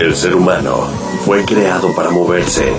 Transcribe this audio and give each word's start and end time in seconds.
El 0.00 0.16
ser 0.16 0.34
humano 0.34 0.88
fue 1.26 1.44
creado 1.44 1.94
para 1.94 2.08
moverse, 2.08 2.72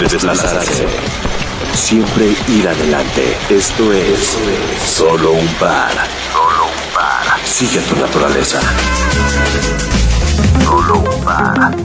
desplazarse, 0.00 0.84
siempre 1.72 2.34
ir 2.48 2.66
adelante. 2.66 3.22
Esto 3.48 3.92
es 3.92 4.36
solo 4.84 5.30
un 5.30 5.46
par. 5.60 5.92
Solo 6.32 6.64
un 6.64 6.92
par. 6.92 7.38
Sigue 7.44 7.78
tu 7.82 8.00
naturaleza. 8.00 8.60
Solo 10.64 10.98
un 10.98 11.24
par. 11.24 11.76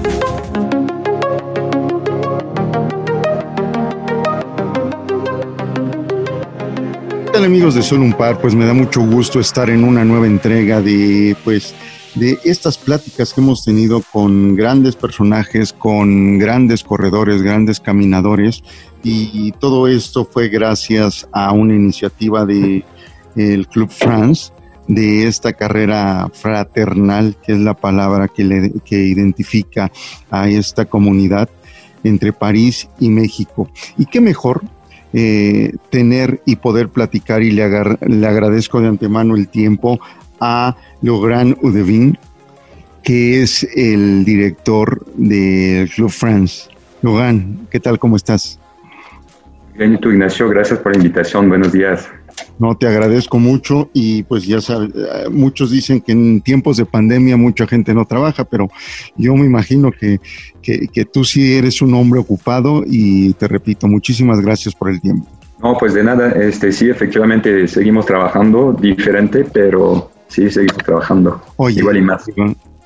¿Qué 7.26 7.32
tal 7.32 7.46
amigos 7.46 7.76
de 7.76 7.84
Solo 7.84 8.02
un 8.02 8.14
Par? 8.14 8.40
Pues 8.40 8.56
me 8.56 8.66
da 8.66 8.74
mucho 8.74 9.02
gusto 9.02 9.40
estar 9.40 9.70
en 9.70 9.84
una 9.84 10.04
nueva 10.04 10.26
entrega 10.26 10.82
de 10.82 11.38
pues 11.44 11.76
de 12.16 12.40
estas 12.44 12.78
pláticas 12.78 13.34
que 13.34 13.42
hemos 13.42 13.64
tenido 13.64 14.02
con 14.12 14.56
grandes 14.56 14.96
personajes, 14.96 15.74
con 15.74 16.38
grandes 16.38 16.84
corredores, 16.84 17.42
grandes 17.42 17.80
caminadores 17.80 18.64
y 19.04 19.52
todo 19.60 19.88
esto 19.88 20.26
fue 20.26 20.50
gracias 20.50 21.28
a 21.32 21.52
una 21.52 21.76
iniciativa 21.76 22.46
de 22.46 22.84
el 23.36 23.68
Club 23.68 23.90
France 23.90 24.52
de 24.88 25.28
esta 25.28 25.54
carrera 25.54 26.30
fraternal, 26.34 27.36
que 27.44 27.54
es 27.54 27.60
la 27.60 27.74
palabra 27.74 28.28
que, 28.28 28.44
le, 28.44 28.72
que 28.84 28.98
identifica 28.98 29.92
a 30.30 30.48
esta 30.48 30.86
comunidad 30.86 31.50
entre 32.04 32.34
París 32.34 32.88
y 33.00 33.10
México. 33.10 33.70
Y 33.98 34.06
qué 34.06 34.22
mejor 34.22 34.64
eh, 35.14 35.74
tener 35.90 36.42
y 36.46 36.58
poder 36.58 36.90
platicar 36.90 37.42
y 37.42 37.52
le, 37.52 37.64
agar, 37.64 37.98
le 38.08 38.28
agradezco 38.28 38.80
de 38.80 38.90
antemano 38.90 39.36
el 39.36 39.48
tiempo 39.48 40.00
a 40.40 40.76
Logran 41.02 41.58
Udevin, 41.62 42.18
que 43.04 43.44
es 43.44 43.64
el 43.76 44.26
director 44.26 45.06
del 45.16 45.90
Club 45.90 46.10
France. 46.10 46.70
Logan, 47.02 47.68
¿qué 47.70 47.80
tal? 47.80 48.00
¿Cómo 48.00 48.16
estás? 48.16 48.60
Bien, 49.78 50.00
tú, 50.00 50.10
Ignacio, 50.10 50.50
gracias 50.50 50.80
por 50.80 50.94
la 50.94 50.98
invitación. 50.98 51.50
Buenos 51.50 51.72
días. 51.72 52.10
No, 52.58 52.76
te 52.76 52.88
agradezco 52.88 53.38
mucho 53.38 53.90
y 53.94 54.24
pues 54.24 54.46
ya 54.46 54.60
sabes, 54.60 54.90
eh, 54.96 55.30
muchos 55.30 55.72
dicen 55.72 56.02
que 56.02 56.14
en 56.14 56.42
tiempos 56.42 56.78
de 56.78 56.86
pandemia 56.86 57.38
mucha 57.38 57.68
gente 57.68 57.94
no 57.94 58.06
trabaja, 58.06 58.44
pero 58.44 58.70
yo 59.16 59.36
me 59.36 59.46
imagino 59.46 59.92
que, 59.92 60.20
que, 60.62 60.88
que 60.88 61.06
tú 61.06 61.24
sí 61.24 61.56
eres 61.56 61.82
un 61.82 61.94
hombre 61.94 62.20
ocupado 62.20 62.84
y 62.86 63.34
te 63.34 63.48
repito, 63.48 63.88
muchísimas 63.88 64.42
gracias 64.42 64.74
por 64.74 64.90
el 64.90 65.00
tiempo. 65.00 65.28
No, 65.62 65.78
pues 65.78 65.94
de 65.94 66.04
nada, 66.04 66.32
este 66.32 66.72
sí, 66.72 66.90
efectivamente 66.90 67.68
seguimos 67.68 68.06
trabajando 68.06 68.74
diferente, 68.74 69.46
pero 69.52 70.12
sí, 70.36 70.50
seguimos 70.52 70.84
trabajando 70.84 71.42
Oye, 71.56 71.80
igual 71.80 71.98
y 71.98 72.02
más. 72.02 72.26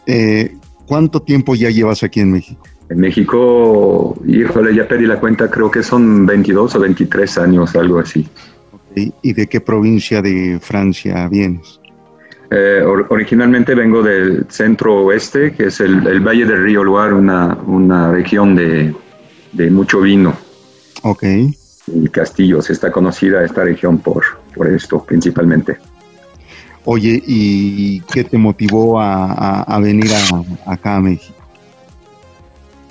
Eh, 0.05 0.55
¿Cuánto 0.85 1.21
tiempo 1.21 1.55
ya 1.55 1.69
llevas 1.69 2.03
aquí 2.03 2.19
en 2.19 2.31
México? 2.31 2.63
En 2.89 2.99
México, 2.99 4.15
híjole, 4.25 4.75
ya 4.75 4.87
perdí 4.87 5.05
la 5.05 5.19
cuenta, 5.19 5.49
creo 5.49 5.69
que 5.69 5.83
son 5.83 6.25
22 6.25 6.75
o 6.75 6.79
23 6.79 7.37
años, 7.37 7.75
algo 7.75 7.99
así. 7.99 8.27
Okay. 8.91 9.13
¿Y 9.21 9.33
de 9.33 9.47
qué 9.47 9.61
provincia 9.61 10.21
de 10.21 10.59
Francia 10.59 11.27
vienes? 11.29 11.79
Eh, 12.51 12.81
or 12.83 13.05
originalmente 13.09 13.75
vengo 13.75 14.01
del 14.01 14.45
centro 14.49 15.05
oeste, 15.05 15.53
que 15.53 15.65
es 15.65 15.79
el, 15.81 16.05
el 16.07 16.19
Valle 16.19 16.45
del 16.45 16.63
Río 16.63 16.83
Loire, 16.83 17.13
una, 17.13 17.55
una 17.67 18.11
región 18.11 18.55
de, 18.55 18.95
de, 19.51 19.69
mucho 19.69 20.01
vino. 20.01 20.35
Ok. 21.03 21.23
Y 21.93 22.09
castillos, 22.09 22.71
está 22.71 22.91
conocida 22.91 23.45
esta 23.45 23.63
región 23.63 23.99
por, 23.99 24.23
por 24.55 24.67
esto 24.67 25.03
principalmente. 25.03 25.77
Oye, 26.91 27.21
¿y 27.27 27.99
qué 28.11 28.23
te 28.23 28.35
motivó 28.35 28.99
a, 28.99 29.25
a, 29.31 29.61
a 29.61 29.79
venir 29.79 30.09
a, 30.11 30.73
acá 30.73 30.95
a 30.95 30.99
México? 30.99 31.37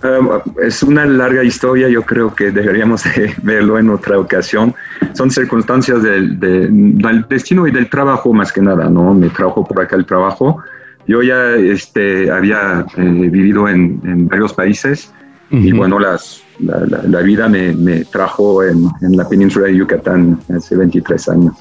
Um, 0.04 0.28
es 0.62 0.84
una 0.84 1.04
larga 1.04 1.42
historia, 1.42 1.88
yo 1.88 2.02
creo 2.02 2.32
que 2.32 2.52
deberíamos 2.52 3.02
de 3.02 3.34
verlo 3.42 3.76
en 3.76 3.90
otra 3.90 4.16
ocasión. 4.16 4.72
Son 5.14 5.32
circunstancias 5.32 6.00
del, 6.04 6.38
de, 6.38 6.68
del, 6.70 7.26
destino 7.28 7.66
y 7.66 7.72
del 7.72 7.90
trabajo 7.90 8.32
más 8.32 8.52
que 8.52 8.62
nada, 8.62 8.88
¿no? 8.88 9.12
Me 9.14 9.30
trajo 9.30 9.66
por 9.66 9.80
acá 9.80 9.96
el 9.96 10.06
trabajo. 10.06 10.62
Yo 11.08 11.20
ya 11.22 11.56
este, 11.56 12.30
había 12.30 12.86
eh, 12.96 13.02
vivido 13.02 13.68
en, 13.68 14.00
en, 14.04 14.28
varios 14.28 14.52
países 14.52 15.12
uh 15.50 15.56
-huh. 15.56 15.64
y 15.64 15.72
bueno, 15.72 15.98
las, 15.98 16.44
la, 16.60 16.78
la, 16.86 17.02
la 17.02 17.20
vida 17.22 17.48
me, 17.48 17.72
me 17.74 18.04
trajo 18.04 18.62
en, 18.62 18.88
en, 19.00 19.16
la 19.16 19.28
península 19.28 19.66
de 19.66 19.74
Yucatán 19.74 20.38
hace 20.56 20.76
23 20.76 21.28
años. 21.30 21.54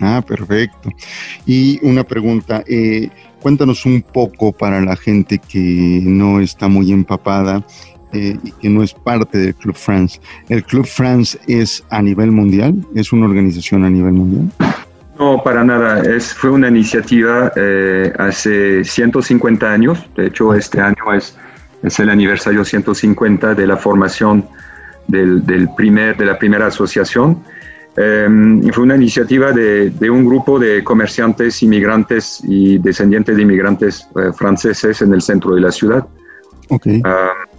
Ah, 0.00 0.22
perfecto. 0.26 0.90
Y 1.46 1.78
una 1.86 2.04
pregunta, 2.04 2.62
eh, 2.66 3.10
cuéntanos 3.40 3.86
un 3.86 4.02
poco 4.02 4.52
para 4.52 4.80
la 4.80 4.96
gente 4.96 5.38
que 5.38 6.00
no 6.02 6.40
está 6.40 6.68
muy 6.68 6.92
empapada 6.92 7.64
eh, 8.12 8.38
y 8.42 8.52
que 8.52 8.68
no 8.68 8.82
es 8.82 8.94
parte 8.94 9.38
del 9.38 9.54
Club 9.54 9.76
France. 9.76 10.20
¿El 10.48 10.64
Club 10.64 10.86
France 10.86 11.38
es 11.46 11.84
a 11.90 12.00
nivel 12.00 12.30
mundial? 12.30 12.74
¿Es 12.94 13.12
una 13.12 13.26
organización 13.26 13.84
a 13.84 13.90
nivel 13.90 14.12
mundial? 14.12 14.50
No, 15.18 15.42
para 15.42 15.62
nada. 15.62 16.00
Es, 16.00 16.34
fue 16.34 16.50
una 16.50 16.68
iniciativa 16.68 17.52
eh, 17.56 18.12
hace 18.18 18.84
150 18.84 19.70
años. 19.70 19.98
De 20.16 20.26
hecho, 20.26 20.54
este 20.54 20.80
año 20.80 21.12
es, 21.12 21.36
es 21.82 22.00
el 22.00 22.10
aniversario 22.10 22.64
150 22.64 23.54
de 23.54 23.66
la 23.66 23.76
formación 23.76 24.46
del, 25.06 25.44
del 25.46 25.68
primer, 25.76 26.16
de 26.16 26.24
la 26.24 26.38
primera 26.38 26.66
asociación. 26.66 27.42
Y 27.96 28.70
fue 28.72 28.84
una 28.84 28.96
iniciativa 28.96 29.52
de, 29.52 29.90
de, 29.90 30.10
un 30.10 30.24
grupo 30.26 30.58
de 30.58 30.82
comerciantes, 30.82 31.62
inmigrantes 31.62 32.42
y 32.42 32.78
descendientes 32.78 33.36
de 33.36 33.42
inmigrantes 33.42 34.08
uh, 34.14 34.32
franceses 34.32 35.00
en 35.00 35.14
el 35.14 35.22
centro 35.22 35.54
de 35.54 35.60
la 35.60 35.70
ciudad. 35.70 36.04
Okay. 36.68 37.00
Uh, 37.00 37.54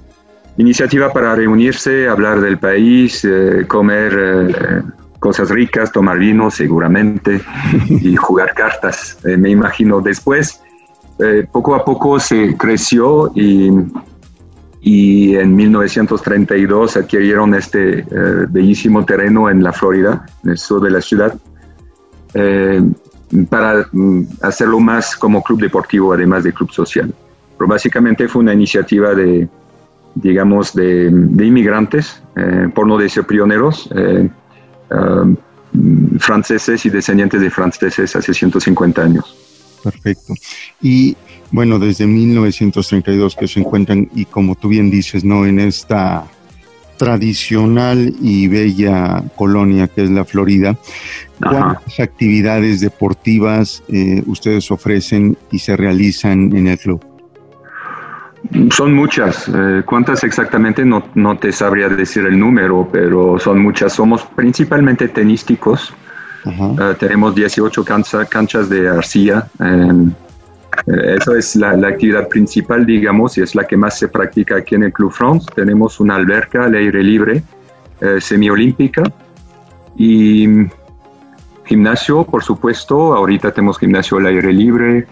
iniciativa 0.57 1.11
para 1.13 1.35
reunirse, 1.35 2.07
hablar 2.07 2.41
del 2.41 2.57
país, 2.57 3.23
uh, 3.23 3.65
comer 3.67 4.13
eh, 4.13 4.81
cosas 5.25 5.49
ricas, 5.49 5.91
tomar 5.91 6.19
vino 6.19 6.51
seguramente 6.51 7.41
y 7.89 8.15
jugar 8.25 8.53
cartas, 8.53 9.17
eh, 9.25 9.37
me 9.37 9.49
imagino. 9.49 9.99
Después, 9.99 10.61
eh, 11.17 11.47
poco 11.51 11.73
a 11.73 11.83
poco 11.83 12.19
se 12.19 12.55
creció 12.55 13.31
y 13.33 13.71
y 14.85 15.35
en 15.35 15.55
1932 15.55 16.97
adquirieron 16.97 17.55
este 17.55 18.01
eh, 18.01 18.05
bellísimo 18.47 19.03
terreno 19.03 19.49
en 19.49 19.63
la 19.63 19.73
Florida, 19.73 20.27
en 20.43 20.51
el 20.51 20.59
sur 20.59 20.79
de 20.79 20.91
la 20.91 21.01
ciudad, 21.01 21.35
eh, 22.35 22.83
para 23.49 23.87
mm, 23.91 24.25
hacerlo 24.43 24.79
más 24.79 25.15
como 25.15 25.41
club 25.41 25.59
deportivo, 25.59 26.13
además 26.13 26.43
de 26.43 26.53
club 26.53 26.71
social. 26.71 27.11
Pero 27.57 27.67
básicamente 27.67 28.27
fue 28.27 28.43
una 28.43 28.53
iniciativa 28.53 29.15
de, 29.15 29.49
digamos, 30.13 30.75
de, 30.75 31.09
de 31.09 31.45
inmigrantes, 31.47 32.21
eh, 32.35 32.69
por 32.75 32.85
no 32.85 32.99
decir 32.99 33.23
pioneros, 33.23 33.89
um, 34.91 35.35
franceses 36.19 36.85
y 36.85 36.91
descendientes 36.91 37.41
de 37.41 37.49
franceses 37.49 38.15
hace 38.15 38.35
150 38.35 39.01
años. 39.01 39.35
Perfecto. 39.83 40.35
Y 40.79 41.17
bueno, 41.55 41.79
desde 41.79 42.05
1932 42.05 43.35
que 43.35 43.47
se 43.47 43.61
encuentran 43.61 44.09
y 44.13 44.25
como 44.25 44.55
tú 44.55 44.67
bien 44.67 44.91
dices, 44.91 45.23
¿no? 45.23 45.45
En 45.45 45.59
esta 45.59 46.25
tradicional 46.97 48.13
y 48.21 48.47
bella 48.49 49.23
colonia 49.37 49.87
que 49.87 50.03
es 50.03 50.09
la 50.11 50.25
Florida, 50.25 50.77
¿cuántas 51.39 51.93
Ajá. 51.93 52.03
actividades 52.03 52.81
deportivas 52.81 53.83
eh, 53.87 54.21
ustedes 54.25 54.69
ofrecen 54.69 55.37
y 55.49 55.59
se 55.59 55.77
realizan 55.77 56.55
en 56.55 56.67
el 56.67 56.77
club? 56.77 57.03
Son 58.71 58.93
muchas. 58.93 59.47
Eh, 59.47 59.81
¿Cuántas 59.85 60.25
exactamente? 60.25 60.83
No, 60.83 61.05
no, 61.15 61.37
te 61.37 61.53
sabría 61.53 61.87
decir 61.87 62.25
el 62.25 62.37
número, 62.37 62.87
pero 62.91 63.39
son 63.39 63.59
muchas. 63.59 63.93
Somos 63.93 64.23
principalmente 64.35 65.07
tenísticos. 65.07 65.93
Uh, 66.45 66.93
tenemos 66.99 67.33
18 67.33 67.83
cancha, 67.83 68.25
canchas 68.25 68.69
de 68.69 68.87
arcilla. 68.87 69.47
Eh, 69.59 70.11
eso 70.87 71.35
es 71.35 71.55
la, 71.55 71.71
actividad 71.71 72.27
principal, 72.27 72.85
digamos, 72.85 73.37
y 73.37 73.41
es 73.41 73.55
la 73.55 73.65
que 73.65 73.77
más 73.77 73.97
se 73.97 74.07
practica 74.07 74.57
aquí 74.57 74.75
en 74.75 74.83
el 74.83 74.93
Club 74.93 75.11
France. 75.11 75.47
Tenemos 75.55 75.99
una 75.99 76.15
alberca 76.15 76.65
al 76.65 76.75
aire 76.75 77.03
libre, 77.03 77.43
eh, 78.01 78.19
semiolímpica, 78.19 79.03
y 79.97 80.67
gimnasio, 81.65 82.23
por 82.23 82.43
supuesto. 82.43 83.15
Ahorita 83.15 83.51
tenemos 83.51 83.79
gimnasio 83.79 84.17
al 84.17 84.27
aire 84.27 84.53
libre. 84.53 85.07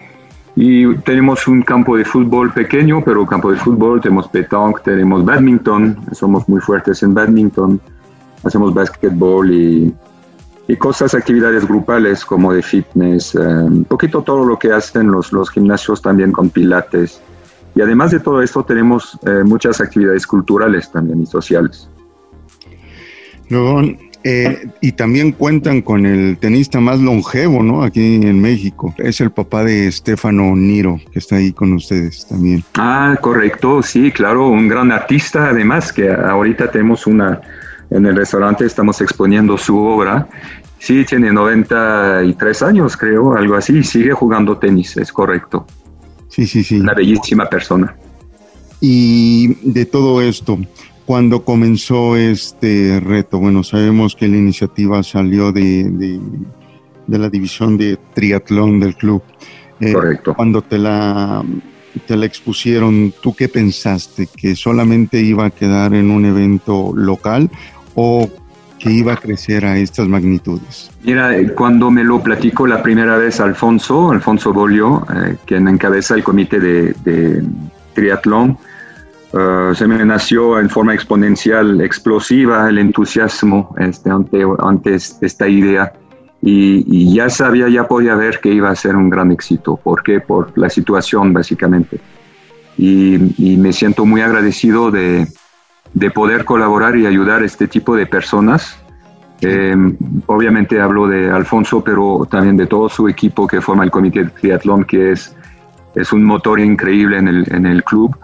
Y 0.56 0.94
tenemos 0.98 1.48
un 1.48 1.62
campo 1.62 1.96
de 1.96 2.04
fútbol 2.04 2.52
pequeño, 2.52 3.02
pero 3.04 3.26
campo 3.26 3.50
de 3.50 3.58
fútbol, 3.58 4.00
tenemos 4.00 4.28
petanque, 4.28 4.82
tenemos 4.84 5.24
badminton, 5.24 5.98
somos 6.12 6.48
muy 6.48 6.60
fuertes 6.60 7.02
en 7.02 7.12
badminton, 7.12 7.80
hacemos 8.44 8.72
basketball 8.72 9.50
y 9.50 9.92
y 10.66 10.76
cosas, 10.76 11.14
actividades 11.14 11.66
grupales 11.66 12.24
como 12.24 12.52
de 12.52 12.62
fitness, 12.62 13.34
eh, 13.34 13.38
un 13.38 13.84
poquito 13.84 14.22
todo 14.22 14.44
lo 14.44 14.58
que 14.58 14.72
hacen 14.72 15.10
los, 15.10 15.32
los 15.32 15.50
gimnasios 15.50 16.00
también 16.00 16.32
con 16.32 16.50
pilates. 16.50 17.20
Y 17.74 17.80
además 17.82 18.12
de 18.12 18.20
todo 18.20 18.40
esto 18.40 18.64
tenemos 18.64 19.18
eh, 19.26 19.42
muchas 19.44 19.80
actividades 19.80 20.26
culturales 20.26 20.90
también 20.90 21.22
y 21.22 21.26
sociales. 21.26 21.88
Luego, 23.48 23.82
Eh, 24.26 24.68
y 24.80 24.92
también 24.92 25.32
cuentan 25.32 25.82
con 25.82 26.06
el 26.06 26.38
tenista 26.38 26.80
más 26.80 26.98
longevo, 26.98 27.62
¿no? 27.62 27.82
Aquí 27.82 28.14
en 28.14 28.40
México. 28.40 28.94
Es 28.96 29.20
el 29.20 29.30
papá 29.30 29.64
de 29.64 29.86
Estefano 29.88 30.56
Niro, 30.56 30.98
que 31.12 31.18
está 31.18 31.36
ahí 31.36 31.52
con 31.52 31.74
ustedes 31.74 32.26
también. 32.26 32.64
Ah, 32.72 33.18
correcto, 33.20 33.82
sí, 33.82 34.10
claro, 34.10 34.48
un 34.48 34.66
gran 34.66 34.90
artista, 34.92 35.50
además, 35.50 35.92
que 35.92 36.10
ahorita 36.10 36.70
tenemos 36.70 37.06
una, 37.06 37.38
en 37.90 38.06
el 38.06 38.16
restaurante 38.16 38.64
estamos 38.66 39.00
exponiendo 39.00 39.56
su 39.56 39.78
obra. 39.78 40.28
Sí, 40.78 41.04
tiene 41.04 41.32
93 41.32 42.62
años, 42.62 42.96
creo, 42.96 43.36
algo 43.36 43.54
así, 43.54 43.82
sigue 43.82 44.12
jugando 44.12 44.58
tenis, 44.58 44.96
es 44.96 45.12
correcto. 45.12 45.66
Sí, 46.28 46.46
sí, 46.46 46.62
sí. 46.62 46.80
Una 46.80 46.94
bellísima 46.94 47.46
persona. 47.46 47.94
Y 48.80 49.54
de 49.62 49.86
todo 49.86 50.20
esto, 50.20 50.58
cuando 51.04 51.44
comenzó 51.44 52.16
este 52.16 53.00
reto? 53.00 53.38
Bueno, 53.38 53.62
sabemos 53.62 54.16
que 54.16 54.28
la 54.28 54.36
iniciativa 54.36 55.02
salió 55.02 55.52
de, 55.52 55.84
de, 57.06 57.18
la 57.18 57.28
división 57.28 57.76
de 57.76 57.98
triatlón 58.14 58.80
del 58.80 58.96
club. 58.96 59.22
Eh, 59.80 59.92
Correcto. 59.92 60.34
Cuando 60.34 60.62
te 60.62 60.78
la, 60.78 61.44
te 62.06 62.16
la 62.16 62.26
expusieron, 62.26 63.12
¿tú 63.20 63.34
qué 63.34 63.48
pensaste? 63.48 64.28
¿Que 64.34 64.56
solamente 64.56 65.20
iba 65.20 65.46
a 65.46 65.50
quedar 65.50 65.94
en 65.94 66.10
un 66.10 66.24
evento 66.24 66.92
local 66.94 67.50
o 67.94 68.28
que 68.78 68.90
iba 68.90 69.14
a 69.14 69.16
crecer 69.16 69.64
a 69.64 69.76
estas 69.78 70.08
magnitudes? 70.08 70.90
Mira, 71.02 71.36
eh, 71.36 71.52
cuando 71.54 71.90
me 71.90 72.04
lo 72.04 72.22
platicó 72.22 72.66
la 72.66 72.82
primera 72.82 73.16
vez 73.16 73.40
Alfonso, 73.40 74.10
Alfonso 74.10 74.52
Bolio, 74.52 75.06
eh, 75.14 75.36
quien 75.46 75.68
encabeza 75.68 76.14
el 76.14 76.22
comité 76.22 76.60
de, 76.60 77.42
triatlón, 77.94 78.58
eh, 79.32 79.72
se 79.74 79.86
me 79.86 80.04
nació 80.04 80.58
en 80.58 80.68
forma 80.68 80.94
exponencial, 80.94 81.80
explosiva, 81.80 82.68
el 82.68 82.78
entusiasmo 82.78 83.74
este, 83.78 84.10
ante, 84.10 84.44
ante 84.58 84.94
esta 84.94 85.48
idea. 85.48 85.92
Y, 86.46 87.14
ya 87.14 87.30
sabía, 87.30 87.70
ya 87.70 87.88
podía 87.88 88.14
ver 88.16 88.38
que 88.40 88.50
iba 88.50 88.68
a 88.68 88.76
ser 88.76 88.96
un 88.96 89.08
gran 89.08 89.32
éxito. 89.32 89.76
¿Por 89.76 90.02
qué? 90.02 90.20
Por 90.20 90.56
la 90.58 90.68
situación, 90.68 91.32
básicamente. 91.32 91.98
Y, 92.76 93.16
me 93.56 93.72
siento 93.72 94.04
muy 94.04 94.20
agradecido 94.20 94.90
de, 94.90 95.26
de, 95.94 96.10
poder 96.10 96.44
colaborar 96.44 96.96
y 96.96 97.06
ayudar 97.06 97.42
a 97.42 97.46
este 97.46 97.68
tipo 97.68 97.96
de 97.96 98.06
personas. 98.06 98.78
Eh, 99.40 99.74
obviamente 100.26 100.80
hablo 100.80 101.06
de 101.06 101.30
Alfonso, 101.30 101.82
pero 101.82 102.26
también 102.30 102.56
de 102.56 102.66
todo 102.66 102.88
su 102.88 103.08
equipo 103.08 103.46
que 103.46 103.60
forma 103.60 103.84
el 103.84 103.90
Comité 103.90 104.24
de 104.24 104.30
Triatlón, 104.30 104.84
que 104.84 105.12
es, 105.12 105.34
es 105.94 106.12
un 106.12 106.24
motor 106.24 106.60
increíble 106.60 107.18
en 107.18 107.28
el, 107.28 107.52
en 107.52 107.66
el 107.66 107.84
club 107.84 108.16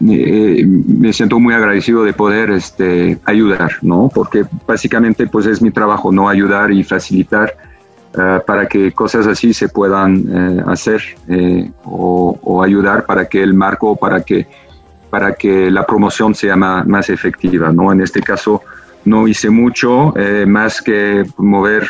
me 0.00 1.12
siento 1.12 1.40
muy 1.40 1.54
agradecido 1.54 2.04
de 2.04 2.12
poder 2.12 2.50
este, 2.50 3.18
ayudar, 3.24 3.72
¿no? 3.82 4.10
Porque 4.12 4.44
básicamente 4.66 5.26
pues 5.26 5.46
es 5.46 5.60
mi 5.60 5.70
trabajo, 5.70 6.12
¿no? 6.12 6.28
Ayudar 6.28 6.70
y 6.70 6.84
facilitar 6.84 7.54
ah, 8.16 8.42
para 8.46 8.66
que 8.66 8.92
cosas 8.92 9.26
así 9.26 9.52
se 9.52 9.68
puedan 9.68 10.24
eh, 10.28 10.62
hacer 10.66 11.02
eh, 11.28 11.70
o, 11.84 12.62
ayudar 12.62 13.04
para 13.06 13.26
que 13.26 13.42
el 13.42 13.54
marco, 13.54 13.96
para 13.96 14.22
que, 14.22 14.46
para 15.14 15.36
que 15.36 15.70
la 15.70 15.86
promoción 15.86 16.34
sea 16.34 16.56
más, 16.56 17.08
efectiva, 17.08 17.70
¿no? 17.70 17.92
En 17.92 18.00
este 18.00 18.20
caso 18.20 18.62
no 19.04 19.28
hice 19.28 19.48
mucho 19.48 20.12
eh, 20.16 20.44
más 20.44 20.82
que 20.82 21.24
mover 21.36 21.86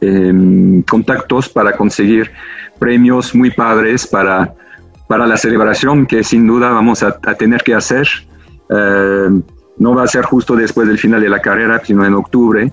em, 0.00 0.82
contactos 0.82 1.48
para 1.48 1.76
conseguir 1.76 2.32
premios 2.80 3.32
muy 3.32 3.52
padres 3.52 4.08
para 4.08 4.52
para 5.06 5.24
la 5.24 5.36
celebración 5.36 6.04
que 6.04 6.24
sin 6.24 6.48
duda 6.48 6.70
vamos 6.70 7.04
a, 7.04 7.12
tener 7.36 7.62
que 7.62 7.74
hacer. 7.76 8.08
Eh, 8.70 9.28
no 9.78 9.94
va 9.94 10.02
a 10.02 10.08
ser 10.08 10.24
justo 10.24 10.56
después 10.56 10.88
del 10.88 10.98
final 10.98 11.20
de 11.20 11.28
la 11.28 11.38
carrera, 11.38 11.80
sino 11.84 12.04
en 12.04 12.14
octubre, 12.14 12.72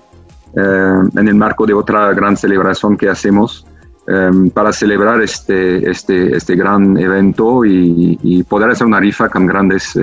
eh, 0.56 0.98
en 1.20 1.28
el 1.28 1.36
marco 1.36 1.64
de 1.64 1.74
otra 1.74 2.12
gran 2.12 2.36
celebración 2.36 2.96
que 2.96 3.08
hacemos 3.08 3.68
eh, 4.08 4.30
para 4.52 4.72
celebrar 4.72 5.20
este, 5.22 5.90
este, 5.90 6.36
este 6.36 6.56
gran 6.56 6.96
evento 6.98 7.64
y, 7.64 8.44
poder 8.48 8.70
hacer 8.70 8.86
una 8.86 9.00
rifa 9.00 9.28
con 9.28 9.46
grandes, 9.46 9.98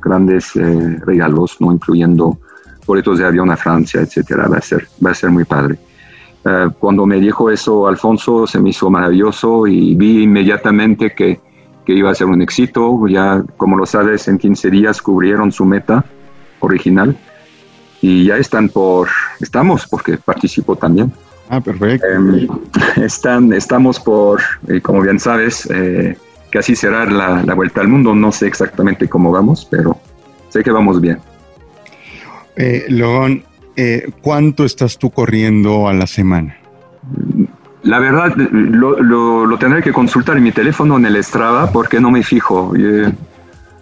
grandes 0.00 0.52
regalos, 0.54 1.56
¿no? 1.60 1.72
incluyendo 1.72 2.38
boletos 2.86 3.18
de 3.18 3.26
avión 3.26 3.50
a 3.50 3.56
Francia, 3.56 4.00
etcétera. 4.00 4.48
Va 4.48 4.58
a 4.58 4.62
ser, 4.62 4.88
va 5.04 5.10
a 5.10 5.14
ser 5.14 5.30
muy 5.30 5.44
padre. 5.44 5.78
cuando 6.78 7.06
me 7.06 7.18
dijo 7.20 7.50
eso 7.50 7.86
Alfonso, 7.86 8.46
se 8.46 8.58
me 8.60 8.70
hizo 8.70 8.90
maravilloso 8.90 9.66
y 9.66 9.94
vi 9.94 10.22
inmediatamente 10.22 11.14
que 11.14 11.40
que 11.88 11.94
iba 11.94 12.10
a 12.10 12.14
ser 12.14 12.26
un 12.26 12.42
éxito. 12.42 13.06
Ya, 13.08 13.42
como 13.56 13.78
lo 13.78 13.86
sabes, 13.86 14.28
en 14.28 14.36
15 14.36 14.70
días 14.70 15.00
cubrieron 15.00 15.50
su 15.50 15.64
meta 15.64 16.04
original 16.60 17.16
y 18.02 18.26
ya 18.26 18.36
están 18.36 18.68
por, 18.68 19.08
estamos, 19.40 19.86
porque 19.86 20.18
participo 20.18 20.76
también. 20.76 21.10
Ah, 21.48 21.60
perfecto. 21.60 22.06
Em, 22.06 22.48
están, 23.02 23.52
estamos 23.52 23.98
por, 23.98 24.40
como 24.82 25.00
bien 25.02 25.18
sabes, 25.18 25.68
eh, 25.70 26.16
casi 26.50 26.76
cerrar 26.76 27.10
la, 27.10 27.42
la, 27.42 27.54
vuelta 27.54 27.80
al 27.80 27.88
mundo. 27.88 28.14
No 28.14 28.32
sé 28.32 28.46
exactamente 28.46 29.08
cómo 29.08 29.30
vamos, 29.30 29.66
pero 29.70 29.98
sé 30.50 30.62
que 30.62 30.70
vamos 30.70 31.00
bien. 31.00 31.18
Eh, 32.56 32.86
eh, 33.76 34.10
¿cuánto 34.20 34.64
estás 34.64 34.98
tú 34.98 35.10
corriendo 35.10 35.88
a 35.88 35.92
la 35.92 36.06
semana? 36.06 36.56
La 37.82 38.00
verdad, 38.00 38.34
lo, 38.36 39.00
lo, 39.00 39.58
tendré 39.58 39.82
que 39.82 39.92
consultar 39.92 40.36
en 40.36 40.42
mi 40.42 40.50
teléfono 40.50 40.96
en 40.96 41.06
el 41.06 41.22
Strava 41.22 41.70
porque 41.70 42.00
no 42.00 42.10
me 42.10 42.24
fijo. 42.24 42.74
Eh, 42.76 43.12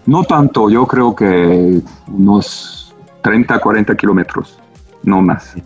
no 0.04 0.24
tanto, 0.24 0.68
yo 0.68 0.86
creo 0.86 1.16
que 1.16 1.80
unos 2.08 2.94
30, 3.22 3.58
40 3.58 3.96
kilómetros, 3.96 4.58
no 5.02 5.22
más. 5.22 5.56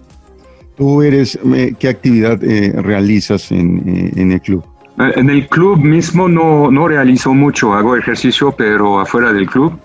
¿Tú 0.81 1.03
eres, 1.03 1.39
eh, 1.55 1.75
qué 1.79 1.91
actividad 1.91 2.43
eh, 2.43 2.73
realizas 2.81 3.53
en, 3.53 4.13
en, 4.17 4.33
el 4.33 4.41
club? 4.41 4.65
En 4.97 5.29
el 5.29 5.47
club 5.47 5.77
mismo 5.77 6.27
no, 6.27 6.71
no 6.71 6.89
realizo 6.89 7.35
mucho, 7.35 7.75
hago 7.75 7.97
ejercicio, 7.97 8.53
pero 8.53 8.99
afuera 8.99 9.31
del 9.31 9.47
club, 9.47 9.79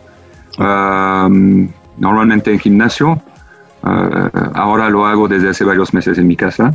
normalmente 1.98 2.54
en 2.54 2.60
gimnasio. 2.60 3.22
ahora 3.82 4.90
lo 4.90 5.06
hago 5.06 5.28
desde 5.28 5.50
hace 5.50 5.66
varios 5.66 5.94
meses 5.94 6.18
en 6.18 6.28
mi 6.28 6.38
casa. 6.38 6.74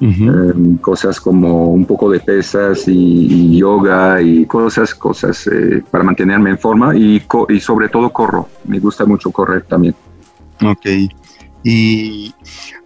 Em, 0.00 0.78
cosas 0.78 1.20
como 1.20 1.68
un 1.68 1.84
poco 1.84 2.10
de 2.10 2.18
pesas 2.18 2.88
y, 2.88 3.56
yoga 3.56 4.20
y 4.20 4.46
cosas, 4.46 4.96
cosas 4.96 5.46
eh, 5.46 5.80
para 5.92 6.02
mantenerme 6.02 6.50
en 6.50 6.58
forma 6.58 6.96
y, 6.96 7.22
y, 7.50 7.60
sobre 7.60 7.88
todo 7.88 8.10
corro. 8.10 8.48
Me 8.64 8.80
gusta 8.80 9.04
mucho 9.04 9.30
correr 9.30 9.62
también. 9.62 9.94
Ok. 10.60 10.86
Y 11.62 12.34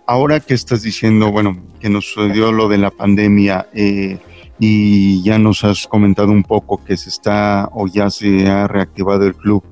ahora 0.06 0.40
que 0.40 0.54
estás 0.54 0.82
diciendo, 0.82 1.30
bueno, 1.30 1.56
que 1.80 1.88
nos 1.88 2.06
sucedió 2.12 2.52
lo 2.52 2.68
de 2.68 2.78
la 2.78 2.90
pandemia 2.90 3.66
eh, 3.72 4.18
y 4.58 5.22
ya 5.22 5.38
nos 5.38 5.64
has 5.64 5.86
comentado 5.86 6.30
un 6.30 6.42
poco 6.42 6.82
que 6.84 6.96
se 6.96 7.08
está 7.08 7.68
o 7.72 7.86
ya 7.86 8.10
se 8.10 8.48
ha 8.48 8.68
reactivado 8.68 9.26
el 9.26 9.34
club, 9.34 9.64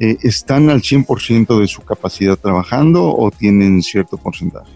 eh, 0.00 0.16
¿están 0.22 0.70
al 0.70 0.82
100% 0.82 1.58
de 1.58 1.66
su 1.66 1.82
capacidad 1.82 2.36
trabajando 2.36 3.04
o 3.04 3.30
tienen 3.30 3.82
cierto 3.82 4.16
porcentaje? 4.16 4.72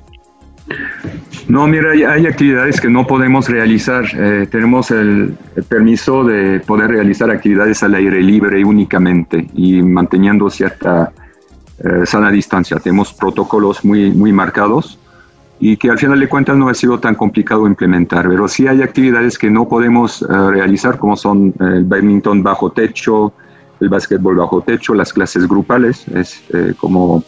No, 1.49 1.67
mira, 1.67 1.91
hay, 1.91 2.27
actividades 2.27 2.81
que 2.81 2.89
no 2.89 3.07
podemos 3.07 3.49
realizar. 3.49 4.05
Eh, 4.17 4.47
tenemos 4.49 4.93
el, 4.93 5.37
permiso 5.69 6.23
de 6.23 6.61
poder 6.61 6.91
realizar 6.91 7.29
actividades 7.31 7.83
al 7.83 7.95
aire 7.95 8.23
libre 8.23 8.65
únicamente 8.65 9.49
y 9.55 9.83
manteniendo 9.83 10.49
cierta 10.49 11.13
eh, 11.83 12.05
sana 12.05 12.31
distancia. 12.31 12.79
Tenemos 12.79 13.13
protocolos 13.13 13.85
muy, 13.85 14.11
muy 14.11 14.33
marcados 14.33 14.99
y 15.59 15.77
que 15.77 15.91
al 15.91 15.99
final 15.99 16.21
de 16.21 16.29
cuentas 16.29 16.57
no 16.57 16.69
ha 16.69 16.75
sido 16.75 16.99
tan 17.01 17.15
complicado 17.15 17.67
implementar, 17.67 18.29
pero 18.29 18.49
sí 18.49 18.67
hay 18.67 18.83
actividades 18.83 19.39
que 19.39 19.51
no 19.51 19.69
podemos 19.69 20.23
eh, 20.23 20.27
realizar, 20.29 20.99
como 20.99 21.17
son 21.17 21.55
el 21.61 21.85
badminton 21.85 22.43
bajo 22.43 22.71
techo, 22.71 23.33
el 23.81 23.89
básquetbol 23.89 24.37
bajo 24.37 24.61
techo, 24.61 24.95
las 24.95 25.13
clases 25.13 25.49
grupales, 25.49 26.07
es 26.09 26.43
como 26.79 27.25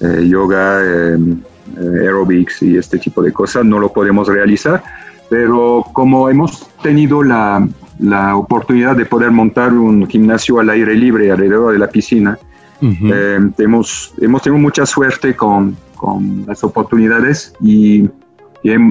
yoga 0.00 0.80
eh, 0.82 2.02
aerobics 2.02 2.62
y 2.62 2.76
este 2.76 2.98
tipo 2.98 3.22
de 3.22 3.32
cosas, 3.32 3.64
no 3.64 3.78
lo 3.78 3.92
podemos 3.92 4.28
realizar, 4.28 4.82
pero 5.28 5.84
como 5.92 6.28
hemos 6.28 6.68
tenido 6.82 7.22
la, 7.22 7.66
la 7.98 8.36
oportunidad 8.36 8.96
de 8.96 9.06
poder 9.06 9.30
montar 9.30 9.72
un 9.72 10.06
gimnasio 10.06 10.58
al 10.58 10.70
aire 10.70 10.94
libre 10.94 11.30
alrededor 11.30 11.72
de 11.72 11.78
la 11.78 11.88
piscina, 11.88 12.38
eh, 12.82 13.38
hemos, 13.58 14.14
hemos 14.20 14.42
tenido 14.42 14.60
mucha 14.60 14.86
suerte 14.86 15.36
con, 15.36 15.76
con 15.96 16.44
las 16.46 16.62
oportunidades 16.64 17.52
y, 17.60 18.08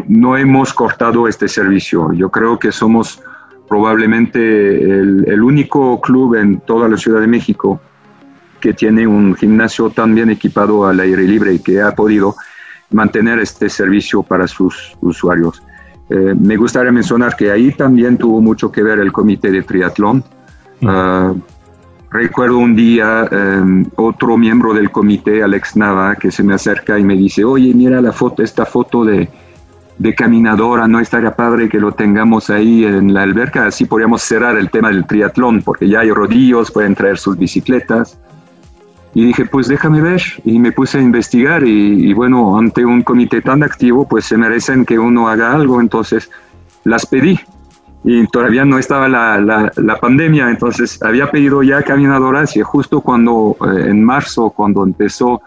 no 0.08 0.36
hemos 0.36 0.74
cortado 0.74 1.28
este 1.28 1.48
servicio. 1.48 2.12
Yo 2.14 2.32
creo 2.32 2.58
que 2.58 2.72
somos 2.72 3.22
probablemente 3.68 4.40
el, 4.40 5.26
el, 5.28 5.44
único 5.44 6.02
club 6.02 6.34
en 6.34 6.60
toda 6.62 6.90
la 6.90 6.98
Ciudad 6.98 7.22
de 7.22 7.28
México 7.28 7.80
que 8.60 8.74
tiene 8.74 9.06
un 9.06 9.36
gimnasio 9.36 9.92
tan 9.92 10.16
bien 10.16 10.32
equipado 10.32 10.88
al 10.88 11.00
aire 11.00 11.22
libre 11.22 11.54
y 11.54 11.60
que 11.60 11.82
ha 11.84 11.94
podido 11.94 12.36
mantener 12.92 13.38
este 13.40 13.70
servicio 13.70 14.24
para 14.24 14.48
sus 14.48 14.98
usuarios. 15.02 15.62
Eh, 16.10 16.34
me 16.40 16.58
gustaría 16.58 16.92
mencionar 16.92 17.36
que 17.36 17.52
ahí 17.52 17.72
también 17.72 18.18
tuvo 18.18 18.42
mucho 18.42 18.72
que 18.72 18.82
ver 18.82 19.00
el 19.00 19.12
comité 19.12 19.52
de 19.52 19.62
triatlón. 19.62 20.24
Ah, 20.84 21.34
recuerdo 22.12 22.58
un 22.58 22.76
día 22.76 23.28
em, 23.32 23.86
otro 23.96 24.38
miembro 24.38 24.74
del 24.74 24.92
comité, 24.92 25.44
Alex 25.44 25.76
Nava, 25.76 26.16
que 26.16 26.32
se 26.32 26.44
me 26.44 26.54
acerca 26.54 26.98
y 26.98 27.04
me 27.04 27.16
dice, 27.16 27.44
oye, 27.44 27.74
mira 27.74 28.02
la 28.02 28.12
foto, 28.12 28.44
esta 28.44 28.66
foto 28.66 29.06
de, 29.06 29.30
caminadora, 30.16 30.88
no 30.88 31.00
estaría 31.00 31.36
padre 31.36 31.68
que 31.68 31.80
lo 31.80 31.92
tengamos 31.92 32.50
ahí 32.50 32.86
en 32.86 33.14
la 33.14 33.24
alberca, 33.24 33.66
así 33.66 33.86
podríamos 33.86 34.22
cerrar 34.22 34.58
el 34.58 34.70
tema 34.70 34.90
del 34.90 35.06
triatlón, 35.06 35.62
porque 35.62 35.90
ya 35.90 36.00
hay 36.00 36.12
rodillos, 36.12 36.72
pueden 36.72 36.96
traer 36.96 37.18
sus 37.18 37.38
bicicletas. 37.38 38.18
Y 39.14 39.26
dije, 39.26 39.46
pues 39.46 39.68
déjame 39.68 40.02
ver, 40.02 40.22
y 40.46 40.58
me 40.58 40.72
puse 40.72 41.00
a 41.00 41.02
investigar, 41.02 41.64
y 41.64 42.14
bueno, 42.14 42.58
ante 42.58 42.86
un 42.86 43.02
comité 43.02 43.42
tan 43.42 43.62
activo, 43.62 44.08
pues 44.08 44.26
se 44.26 44.38
merecen 44.38 44.86
que 44.86 44.98
uno 44.98 45.28
haga 45.28 45.52
algo, 45.52 45.82
entonces 45.82 46.32
las 46.86 47.06
pedí 47.06 47.40
y 48.04 48.26
todavía 48.28 48.64
no 48.64 48.78
estaba 48.78 49.10
la, 49.10 49.72
la, 49.76 50.00
pandemia, 50.00 50.50
entonces 50.50 51.02
había 51.04 51.30
pedido 51.30 51.64
ya 51.64 51.82
caminadoras 51.82 52.56
y 52.56 52.62
justo 52.62 53.02
cuando 53.02 53.58
eh, 53.62 53.90
en 53.90 54.04
marzo, 54.04 54.50
cuando 54.52 54.84
empezó 54.84 55.42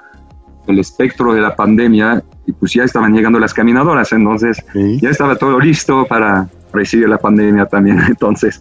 el 0.66 0.78
espectro 0.78 1.32
de 1.32 1.40
la 1.40 1.56
pandemia, 1.56 2.22
pues 2.60 2.74
ya 2.74 2.84
estaban 2.84 3.14
llegando 3.14 3.38
las 3.38 3.54
caminadoras, 3.54 4.12
entonces 4.12 4.62
ya 5.00 5.10
estaba 5.10 5.36
todo 5.36 5.58
listo 5.58 6.04
para 6.06 6.48
recibir 6.72 7.08
la 7.08 7.18
pandemia 7.18 7.66
también, 7.66 8.00
entonces 8.06 8.60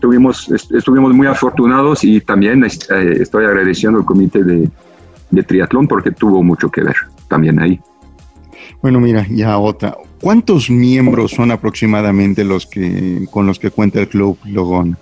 tuvimos, 0.00 0.48
estuvimos 0.48 1.12
muy 1.12 1.26
afortunados 1.26 2.04
y 2.04 2.20
también 2.20 2.64
eh, 2.64 2.68
estoy 3.20 3.44
agradeciendo 3.44 3.98
al 3.98 4.04
comité 4.04 4.44
de, 4.44 4.70
de 5.30 5.42
triatlón 5.42 5.88
porque 5.88 6.12
tuvo 6.12 6.42
mucho 6.42 6.70
que 6.70 6.82
ver 6.82 6.96
también 7.28 7.58
ahí. 7.60 7.80
Bueno, 8.82 9.00
mira, 9.00 9.26
ya 9.30 9.58
otra. 9.58 9.96
¿Cuántos 10.20 10.70
miembros 10.70 11.32
son 11.32 11.50
aproximadamente 11.50 12.44
los 12.44 12.66
que 12.66 13.26
con 13.30 13.46
los 13.46 13.58
que 13.58 13.70
cuenta 13.70 14.00
el 14.00 14.08
club 14.08 14.38
Logón? 14.44 14.96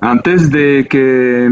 Antes 0.00 0.50
de 0.50 0.86
que 0.88 1.48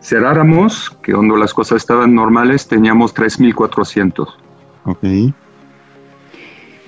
cerráramos, 0.00 0.90
que 1.02 1.12
cuando 1.12 1.36
las 1.36 1.54
cosas 1.54 1.76
estaban 1.76 2.14
normales, 2.14 2.66
teníamos 2.66 3.14
3.400. 3.14 4.26
Ok. 4.84 5.04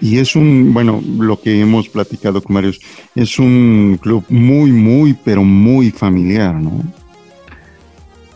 Y 0.01 0.19
es 0.19 0.35
un, 0.35 0.75
bueno, 0.75 1.01
lo 1.19 1.41
que 1.41 1.61
hemos 1.61 1.89
platicado 1.89 2.43
con 2.43 2.55
varios, 2.55 2.81
es 3.15 3.39
un 3.39 3.99
club 4.03 4.25
muy, 4.29 4.73
muy, 4.73 5.15
pero 5.15 5.45
muy 5.45 5.91
familiar, 5.91 6.55
¿no? 6.55 6.83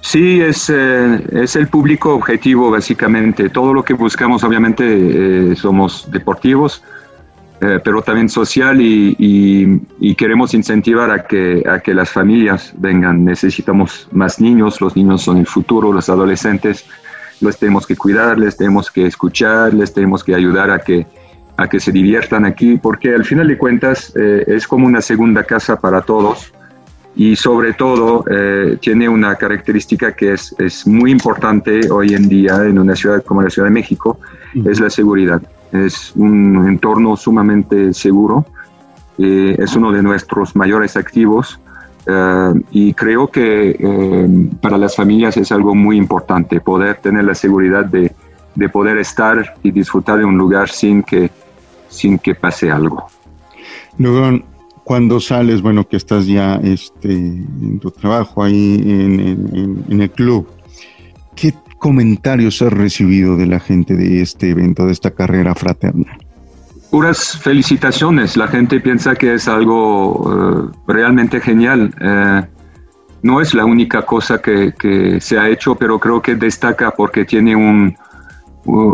Sí, 0.01 0.41
es, 0.41 0.71
eh, 0.71 1.25
es 1.33 1.57
el 1.57 1.69
público 1.69 2.15
objetivo 2.15 2.71
básicamente. 2.71 3.51
Todo 3.51 3.75
lo 3.75 3.85
que 3.85 3.95
buscamos 3.95 4.45
obviamente 4.45 4.85
eh, 5.53 5.57
somos 5.57 6.11
deportivos, 6.11 6.83
eh, 7.61 7.81
pero 7.83 8.03
también 8.03 8.29
social 8.29 8.81
y, 8.81 10.15
queremos 10.17 10.55
incentivar 10.55 11.11
a 11.11 11.27
que, 11.27 11.63
a 11.69 11.81
que 11.81 11.95
las 11.95 12.11
familias 12.11 12.73
vengan. 12.77 13.25
Necesitamos 13.25 14.09
más 14.11 14.41
niños, 14.41 14.81
los 14.81 14.97
niños 14.97 15.23
son 15.23 15.39
el 15.39 15.47
futuro, 15.47 15.93
los 15.93 16.09
adolescentes 16.09 16.85
los 17.41 17.57
tenemos 17.57 17.87
que 17.87 17.95
cuidar, 17.95 18.37
les 18.37 18.57
tenemos 18.57 18.91
que 18.91 19.07
escuchar, 19.07 19.73
les 19.73 19.95
tenemos 19.95 20.25
que 20.25 20.35
ayudar 20.35 20.73
a 20.73 20.81
que, 20.81 21.07
a 21.57 21.69
que 21.69 21.79
se 21.79 21.93
diviertan 21.93 22.45
aquí, 22.45 22.79
porque 22.79 23.15
al 23.15 23.25
final 23.25 23.47
de 23.47 23.57
cuentas 23.57 24.13
es 24.17 24.67
como 24.67 24.87
una 24.87 25.01
segunda 25.01 25.45
casa 25.45 25.79
para 25.81 26.01
todos 26.01 26.53
y 27.19 27.35
sobre 27.35 27.73
todo 27.73 28.25
eh, 28.31 28.79
tiene 28.81 29.09
una 29.09 29.35
característica 29.35 30.13
que 30.13 30.35
es, 30.35 30.55
es, 30.57 30.87
muy 30.87 31.11
importante 31.11 31.91
hoy 31.91 32.15
en 32.15 32.29
día 32.29 32.65
en 32.65 32.79
una 32.79 32.95
ciudad 32.95 33.25
como 33.25 33.43
la 33.43 33.51
Ciudad 33.51 33.67
de 33.67 33.75
México, 33.75 34.21
es 34.65 34.79
la 34.79 34.89
seguridad. 34.89 35.43
Es 35.73 36.13
un 36.15 36.65
entorno 36.69 37.17
sumamente 37.17 37.93
seguro, 37.93 38.47
eh, 39.19 39.57
es 39.59 39.75
uno 39.75 39.91
de 39.91 40.01
nuestros 40.01 40.55
mayores 40.55 40.97
activos 40.97 41.59
eh, 42.07 42.53
y 42.71 42.95
creo 42.95 43.27
que 43.27 44.49
para 44.63 44.79
las 44.79 44.95
familias 44.95 45.37
es 45.37 45.51
algo 45.51 45.75
muy 45.75 45.97
importante 45.97 46.61
poder 46.61 46.99
tener 46.99 47.25
la 47.25 47.35
seguridad 47.35 47.85
de, 47.85 48.13
de 48.55 48.69
poder 48.69 48.97
estar 48.97 49.57
y 49.65 49.73
disfrutar 49.73 50.19
de 50.19 50.25
un 50.25 50.39
lugar 50.39 50.69
sin 50.69 51.03
que, 51.03 51.33
sin 51.89 52.17
que 52.21 52.37
pase 52.37 52.71
algo. 52.71 53.09
Luego, 53.99 54.39
cuando 54.89 55.21
sales, 55.21 55.61
bueno, 55.61 55.87
que 55.87 55.99
estás 55.99 56.27
ya 56.27 56.55
este, 56.65 57.13
en 57.13 57.79
tu 57.79 57.91
trabajo 57.91 58.43
ahí 58.43 58.81
en, 58.83 60.01
el 60.01 60.11
club, 60.11 60.49
¿qué 61.37 61.53
comentarios 61.79 62.63
has 62.63 62.73
recibido 62.73 63.37
de 63.37 63.45
la 63.45 63.61
gente 63.61 63.95
de 63.95 64.23
este 64.23 64.49
evento, 64.49 64.87
de 64.87 64.93
esta 64.93 65.11
carrera 65.11 65.55
fraterna? 65.55 66.17
Puras 66.91 67.39
felicitaciones. 67.39 68.39
La 68.39 68.49
gente 68.49 68.81
piensa 68.81 69.15
que 69.15 69.35
es 69.35 69.47
algo 69.47 70.73
eh, 70.73 70.79
realmente 70.87 71.39
genial. 71.39 71.95
Eh, 72.01 72.47
no 73.21 73.43
es 73.43 73.53
la 73.53 73.67
única 73.67 74.07
cosa 74.07 74.41
que, 74.41 74.73
que, 74.73 75.21
se 75.21 75.39
ha 75.39 75.51
hecho, 75.51 75.75
pero 75.75 75.99
creo 75.99 76.23
que 76.23 76.35
destaca 76.35 76.93
porque 76.93 77.27
tiene 77.27 77.55
un, 77.55 77.95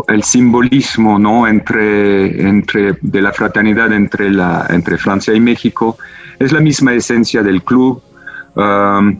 el 0.07 0.23
simbolismo 0.23 1.19
¿no? 1.19 1.47
entre, 1.47 2.47
entre, 2.47 2.97
de 3.01 3.21
la 3.21 3.31
fraternidad 3.31 3.91
entre, 3.93 4.29
la, 4.29 4.65
entre 4.69 4.97
Francia 4.97 5.33
y 5.33 5.39
México. 5.39 5.97
Es 6.39 6.51
la 6.51 6.59
misma 6.59 6.93
esencia 6.93 7.41
del 7.43 7.63
club. 7.63 8.01
Um, 8.55 9.17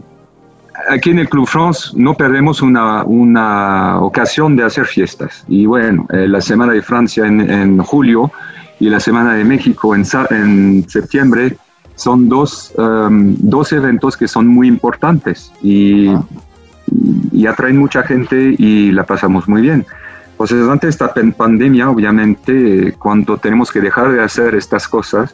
aquí 0.89 1.11
en 1.11 1.19
el 1.19 1.29
Club 1.29 1.47
France 1.47 1.89
no 1.95 2.13
perdemos 2.15 2.61
una, 2.61 3.03
una 3.03 3.99
ocasión 4.01 4.55
de 4.55 4.63
hacer 4.63 4.85
fiestas. 4.85 5.43
Y 5.47 5.65
bueno, 5.65 6.05
eh, 6.11 6.27
la 6.27 6.41
Semana 6.41 6.73
de 6.73 6.81
Francia 6.81 7.25
en, 7.25 7.49
en, 7.49 7.77
julio 7.79 8.31
y 8.79 8.89
la 8.89 8.99
Semana 8.99 9.33
de 9.33 9.43
México 9.43 9.95
en, 9.95 10.03
en 10.31 10.89
septiembre 10.89 11.57
son 11.95 12.27
dos, 12.27 12.73
um, 12.77 13.35
dos, 13.39 13.71
eventos 13.71 14.17
que 14.17 14.27
son 14.27 14.47
muy 14.47 14.67
importantes 14.67 15.51
y, 15.63 16.11
y 17.31 17.47
atraen 17.47 17.77
mucha 17.77 18.03
gente 18.03 18.55
y 18.57 18.91
la 18.91 19.05
pasamos 19.05 19.47
muy 19.47 19.61
bien. 19.61 19.85
Pues 20.37 20.51
ante 20.51 20.89
esta 20.89 21.13
pandemia, 21.13 21.89
obviamente, 21.89 22.93
cuando 22.99 23.37
tenemos 23.37 23.71
que 23.71 23.79
dejar 23.79 24.11
de 24.11 24.21
hacer 24.21 24.55
estas 24.55 24.87
cosas, 24.87 25.33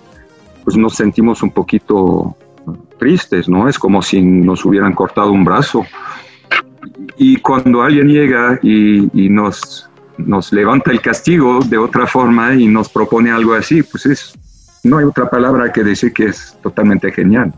pues 0.63 0.77
nos 0.77 0.95
sentimos 0.95 1.41
un 1.41 1.51
poquito 1.51 2.35
tristes, 2.99 3.49
¿no? 3.49 3.67
Es 3.67 3.79
como 3.79 4.01
si 4.03 4.21
nos 4.21 4.63
hubieran 4.63 4.93
cortado 4.93 5.31
un 5.31 5.43
brazo. 5.43 5.83
Y 7.17 7.37
cuando 7.37 7.81
alguien 7.81 8.07
llega 8.07 8.59
y, 8.61 9.09
nos, 9.29 9.89
nos 10.17 10.53
levanta 10.53 10.91
el 10.91 11.01
castigo 11.01 11.59
de 11.65 11.77
otra 11.77 12.05
forma 12.05 12.53
y 12.53 12.67
nos 12.67 12.89
propone 12.89 13.31
algo 13.31 13.53
así, 13.55 13.81
pues 13.81 14.05
es, 14.05 14.33
no 14.83 14.99
hay 14.99 15.05
otra 15.05 15.29
palabra 15.29 15.71
que 15.71 15.83
decir 15.83 16.13
que 16.13 16.25
es 16.25 16.55
totalmente 16.61 17.11
genial. 17.11 17.53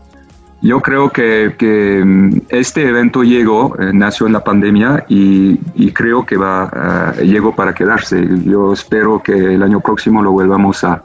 Yo 0.64 0.80
creo 0.80 1.10
que, 1.10 2.02
mm, 2.02 2.46
este 2.48 2.88
evento 2.88 3.22
llegó, 3.22 3.78
eh, 3.78 3.90
nació 3.92 4.26
en 4.26 4.32
la 4.32 4.42
pandemia 4.42 5.04
y, 5.10 5.58
creo 5.92 6.24
que 6.24 6.38
va, 6.38 7.12
uh, 7.18 7.22
llegó 7.22 7.54
para 7.54 7.74
quedarse. 7.74 8.26
Yo 8.46 8.72
espero 8.72 9.22
que 9.22 9.34
el 9.34 9.62
año 9.62 9.80
próximo 9.80 10.22
lo 10.22 10.32
vuelvamos 10.32 10.82
a, 10.82 11.02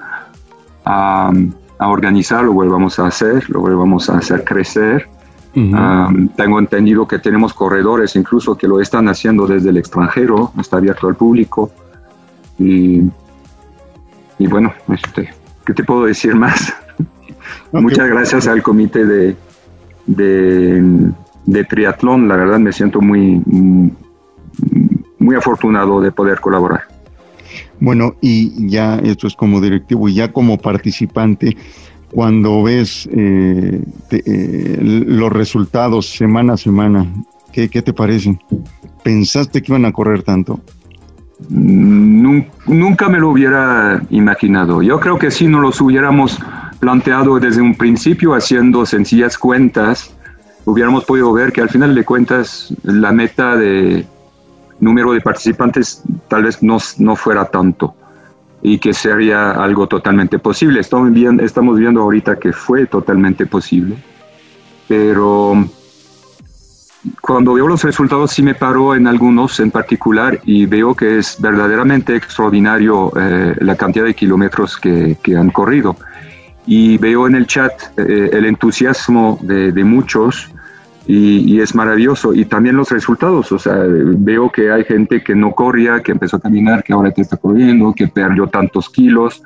a, 0.86 1.32
organizar, 1.80 2.46
lo 2.46 2.54
vuelvamos 2.54 3.00
a 3.00 3.08
hacer, 3.08 3.50
lo 3.50 3.60
vuelvamos 3.60 4.10
a 4.10 4.20
hacer 4.20 4.46
crecer. 4.46 5.10
tengo 5.54 6.60
entendido 6.60 7.06
que 7.06 7.20
tenemos 7.20 7.54
corredores 7.54 8.16
incluso 8.16 8.56
que 8.56 8.66
lo 8.66 8.80
están 8.80 9.10
haciendo 9.10 9.46
desde 9.46 9.72
el 9.72 9.78
extranjero, 9.78 10.54
está 10.58 10.78
abierto 10.78 11.10
al 11.10 11.16
público. 11.16 11.70
Y, 12.58 13.04
y 14.38 14.48
bueno, 14.48 14.74
este, 14.88 15.34
¿qué 15.66 15.74
te 15.74 15.84
puedo 15.84 16.06
decir 16.06 16.34
más? 16.34 16.74
Muchas 17.74 18.08
gracias 18.08 18.48
al 18.48 18.64
comité 18.64 19.06
de, 19.06 19.36
de, 20.16 21.64
triatlón. 21.66 22.28
La 22.28 22.36
verdad 22.36 22.60
me 22.60 22.72
siento 22.72 23.02
muy, 23.02 23.42
muy 25.20 25.36
afortunado 25.36 26.02
de 26.02 26.12
poder 26.12 26.40
colaborar. 26.40 26.82
Bueno, 27.80 28.16
y 28.22 28.68
ya 28.70 28.96
esto 28.96 29.28
es 29.28 29.36
como 29.36 29.62
directivo 29.62 30.10
y 30.10 30.16
ya 30.16 30.32
como 30.32 30.58
participante, 30.58 31.56
cuando 32.12 32.64
ves 32.64 33.08
eh, 33.12 33.82
eh, 34.12 34.78
los 34.82 35.32
resultados 35.32 36.10
semana 36.10 36.54
a 36.54 36.58
semana, 36.58 37.06
¿qué, 37.54 37.70
¿qué, 37.70 37.82
te 37.82 37.94
parecen? 37.94 38.40
¿Pensaste 39.04 39.62
que 39.62 39.72
iban 39.72 39.86
a 39.86 39.94
correr 39.94 40.24
tanto? 40.24 40.60
Nunca 41.48 43.08
me 43.08 43.20
lo 43.20 43.30
hubiera 43.30 44.02
imaginado. 44.10 44.82
Yo 44.82 45.00
creo 45.00 45.18
que 45.18 45.32
si 45.32 45.48
no 45.48 45.62
los 45.62 45.80
hubiéramos 45.80 46.38
planteado 46.80 47.40
desde 47.40 47.62
un 47.62 47.76
principio 47.76 48.34
haciendo 48.34 48.86
sencillas 48.86 49.38
cuentas, 49.38 50.14
hubiéramos 50.66 51.04
podido 51.06 51.32
ver 51.34 51.52
que 51.52 51.62
al 51.62 51.70
final 51.70 51.94
de 51.94 52.06
cuentas 52.06 52.74
la 52.84 53.12
meta 53.12 53.56
de 53.56 54.06
número 54.80 55.12
de 55.12 55.22
participantes 55.22 56.04
tal 56.28 56.44
vez 56.44 56.64
no, 56.64 56.78
no 56.98 57.16
fuera 57.16 57.46
tanto 57.46 57.94
y 58.62 58.78
que 58.78 58.94
sería 58.94 59.52
algo 59.52 59.88
totalmente 59.88 60.40
posible. 60.40 60.80
Estamos 60.80 61.12
viendo, 61.12 61.44
estamos 61.44 61.78
viendo 61.78 62.02
ahorita 62.02 62.38
que 62.38 62.54
fue 62.54 62.86
totalmente 62.86 63.46
posible, 63.46 63.98
pero 64.88 65.66
cuando 67.22 67.54
veo 67.54 67.68
los 67.68 67.84
resultados 67.84 68.32
sí 68.32 68.44
me 68.44 68.56
paro 68.56 68.96
en 68.96 69.08
algunos 69.08 69.60
en 69.60 69.72
particular 69.72 70.40
y 70.44 70.66
veo 70.66 70.94
que 70.94 71.20
es 71.20 71.38
verdaderamente 71.40 72.16
extraordinario 72.16 73.14
eh, 73.18 73.56
la 73.60 73.76
cantidad 73.76 74.06
de 74.06 74.14
kilómetros 74.14 74.78
que, 74.78 75.18
que 75.24 75.38
han 75.38 75.50
corrido 75.50 75.96
y 76.70 77.00
veo 77.00 77.26
en 77.26 77.34
el 77.34 77.48
chat 77.48 77.74
eh, 77.98 78.30
el 78.32 78.46
entusiasmo 78.46 79.40
de, 79.42 79.84
muchos 79.84 80.52
y, 81.08 81.60
es 81.60 81.74
maravilloso. 81.74 82.32
Y 82.32 82.46
también 82.46 82.78
los 82.78 82.92
resultados, 82.92 83.52
o 83.52 83.58
sea, 83.58 83.76
veo 83.88 84.52
que 84.52 84.72
hay 84.72 84.84
gente 84.84 85.24
que 85.24 85.34
no 85.34 85.52
corría, 85.54 86.02
que 86.04 86.12
empezó 86.12 86.38
a 86.38 86.40
caminar, 86.40 86.84
que 86.84 86.94
ahora 86.94 87.10
te 87.10 87.24
está 87.24 87.38
corriendo, 87.38 87.92
que 87.96 88.08
perdió 88.08 88.46
tantos 88.46 88.88
kilos. 88.88 89.42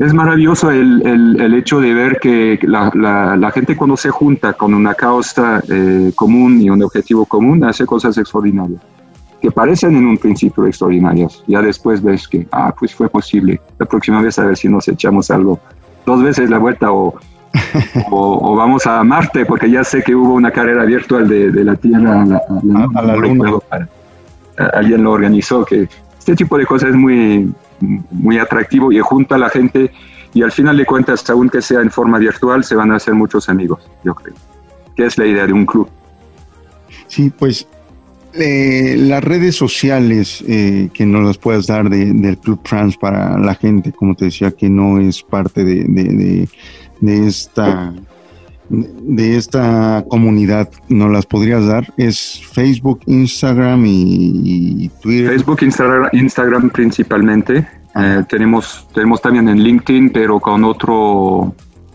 Es 0.00 0.12
maravilloso 0.12 0.72
el, 0.72 1.06
el, 1.40 1.54
hecho 1.54 1.78
de 1.78 1.94
ver 1.94 2.18
que 2.18 2.58
la, 2.62 2.90
la, 3.36 3.50
gente 3.52 3.76
cuando 3.76 3.96
se 3.96 4.10
junta 4.10 4.54
con 4.54 4.74
una 4.74 4.94
causa 4.94 5.62
eh, 5.68 6.10
común 6.16 6.60
y 6.60 6.68
un 6.70 6.82
objetivo 6.82 7.24
común 7.24 7.62
hace 7.62 7.86
cosas 7.86 8.18
extraordinarias, 8.18 8.82
que 9.40 9.52
parecen 9.52 9.96
en 9.96 10.06
un 10.06 10.18
principio 10.18 10.66
extraordinarias. 10.66 11.44
Ya 11.46 11.62
después 11.62 12.02
ves 12.02 12.26
que, 12.26 12.48
ah, 12.50 12.74
pues 12.76 12.92
fue 12.92 13.08
posible. 13.08 13.60
La 13.78 13.86
próxima 13.86 14.20
vez 14.20 14.40
a 14.40 14.46
ver 14.46 14.56
si 14.56 14.68
nos 14.68 14.88
echamos 14.88 15.30
algo 15.30 15.60
dos 16.06 16.22
veces 16.22 16.50
la 16.50 16.58
vuelta 16.58 16.92
o 16.92 17.14
o, 18.10 18.56
vamos 18.56 18.86
a 18.86 19.02
Marte, 19.04 19.44
porque 19.44 19.70
ya 19.70 19.84
sé 19.84 20.02
que 20.02 20.14
hubo 20.14 20.34
una 20.34 20.50
carrera 20.50 20.84
virtual 20.84 21.28
de, 21.28 21.64
la 21.64 21.76
Tierra 21.76 22.22
a 22.22 23.02
la, 23.02 23.16
Luna. 23.16 23.50
alguien 24.72 25.02
lo 25.02 25.12
organizó, 25.12 25.64
que 25.64 25.88
este 26.18 26.34
tipo 26.34 26.56
de 26.56 26.66
cosas 26.66 26.90
es 26.90 26.96
muy, 26.96 27.52
muy 28.10 28.38
atractivo 28.38 28.92
y 28.92 29.00
junta 29.00 29.34
a 29.34 29.38
la 29.38 29.48
gente 29.48 29.90
y 30.34 30.42
al 30.42 30.52
final 30.52 30.76
de 30.76 30.86
cuentas, 30.86 31.28
aunque 31.30 31.60
sea 31.60 31.80
en 31.80 31.90
forma 31.90 32.18
virtual, 32.18 32.64
se 32.64 32.74
van 32.74 32.90
a 32.92 32.96
hacer 32.96 33.14
muchos 33.14 33.48
amigos, 33.48 33.80
yo 34.02 34.14
creo. 34.14 34.34
Que 34.96 35.06
es 35.06 35.18
la 35.18 35.26
idea 35.26 35.46
de 35.46 35.52
un 35.52 35.66
club. 35.66 35.88
Sí, 37.06 37.30
pues 37.30 37.66
eh, 38.34 38.96
las 38.98 39.22
redes 39.22 39.56
sociales 39.56 40.44
eh, 40.48 40.88
que 40.92 41.06
nos 41.06 41.24
las 41.24 41.38
puedas 41.38 41.66
dar 41.66 41.88
del 41.88 42.38
Club 42.38 42.60
France 42.64 42.96
para 43.00 43.38
la 43.38 43.54
gente, 43.54 43.92
como 43.92 44.14
te 44.14 44.26
decía, 44.26 44.50
que 44.50 44.68
no 44.68 45.00
es 45.00 45.22
parte 45.22 45.64
de, 45.64 46.48
de 47.00 47.26
esta 47.26 47.92
de 48.72 49.36
esta 49.36 50.02
comunidad 50.08 50.70
nos 50.88 51.10
las 51.10 51.26
podrías 51.26 51.66
dar 51.66 51.92
es 51.98 52.40
Facebook, 52.52 53.00
Instagram 53.06 53.84
y, 53.86 54.90
Twitter. 55.02 55.28
Facebook, 55.28 55.62
Instagram, 55.62 56.08
Instagram 56.12 56.70
principalmente. 56.70 57.66
Eh, 57.94 58.24
tenemos 58.28 58.88
tenemos 58.94 59.20
también 59.20 59.48
en 59.48 59.62
LinkedIn, 59.62 60.10
pero 60.10 60.40
con 60.40 60.64
otro 60.64 61.54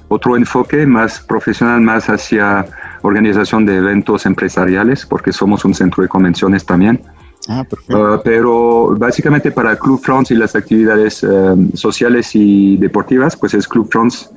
otro 0.10 0.38
enfoque 0.38 0.86
más 0.86 1.20
profesional, 1.20 1.82
más 1.82 2.10
hacia 2.10 2.66
organización 3.08 3.66
de 3.66 3.78
eventos 3.78 4.26
empresariales, 4.26 5.06
porque 5.06 5.32
somos 5.32 5.66
un 5.66 5.74
centro 5.74 6.04
de 6.04 6.10
convenciones 6.10 6.66
también. 6.66 7.02
Ah. 7.50 7.66
Uh, 7.90 8.20
pero 8.24 8.96
básicamente 8.98 9.52
para 9.52 9.78
Club 9.78 10.02
France 10.02 10.34
y 10.34 10.38
las 10.38 10.56
actividades 10.56 11.24
eh, 11.24 11.28
sociales 11.74 12.32
y 12.34 12.78
deportivas, 12.78 13.38
pues 13.38 13.54
es 13.54 13.68
Club 13.68 13.88
France 13.90 14.28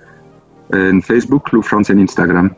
en 0.73 1.03
Facebook, 1.03 1.45
Club 1.45 1.65
France 1.65 1.93
en 1.93 1.99
Instagram. 1.99 2.55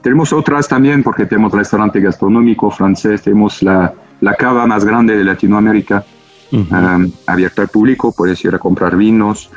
Tenemos 0.00 0.32
otras 0.32 0.66
también 0.66 1.02
porque 1.02 1.26
tenemos 1.26 1.52
restaurante 1.52 2.00
gastronómico 2.00 2.70
francés, 2.70 3.22
tenemos 3.22 3.62
la, 3.62 3.92
la 4.20 4.34
cava 4.34 4.66
más 4.66 4.84
grande 4.84 5.16
de 5.16 5.24
Latinoamérica, 5.24 6.04
um, 6.52 7.10
abierta 7.26 7.62
al 7.62 7.68
público, 7.68 8.12
puedes 8.12 8.44
ir 8.44 8.54
a 8.54 8.58
comprar 8.58 8.96
vinos. 8.96 9.50